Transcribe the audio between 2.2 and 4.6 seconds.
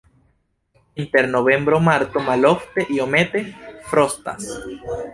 malofte iomete frostas.